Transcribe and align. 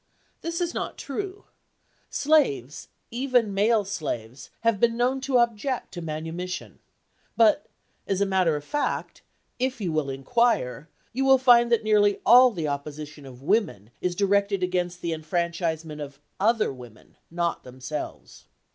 This 0.41 0.59
is 0.59 0.73
not 0.73 0.97
true. 0.97 1.43
Slaves, 2.09 2.87
even 3.11 3.53
male 3.53 3.85
slaves, 3.85 4.49
have 4.61 4.79
been 4.79 4.97
known 4.97 5.21
to 5.21 5.37
object 5.37 5.91
to 5.93 6.01
manumission. 6.01 6.79
But, 7.37 7.67
as 8.07 8.19
a 8.19 8.25
matter 8.25 8.55
of 8.55 8.63
fact, 8.63 9.21
if 9.59 9.79
you 9.79 9.91
will 9.91 10.09
inquire, 10.09 10.89
you 11.13 11.23
will 11.23 11.37
find 11.37 11.71
that 11.71 11.83
nearly 11.83 12.19
all 12.25 12.49
the 12.49 12.67
opposition 12.67 13.27
of 13.27 13.43
women 13.43 13.91
is 14.01 14.15
directed 14.15 14.63
against 14.63 15.01
the 15.01 15.13
enfranchisement 15.13 16.01
of 16.01 16.19
other 16.39 16.73
women, 16.73 17.15
not 17.29 17.63
themselves. 17.63 18.45